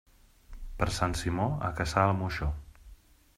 Per 0.79 0.87
Sant 0.95 1.13
Simó, 1.19 1.45
a 1.69 1.69
caçar 1.81 2.07
el 2.11 2.17
moixó. 2.23 2.49